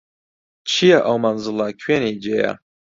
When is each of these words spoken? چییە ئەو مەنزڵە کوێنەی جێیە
چییە 0.69 0.97
ئەو 1.05 1.17
مەنزڵە 1.23 1.67
کوێنەی 1.81 2.19
جێیە 2.23 2.51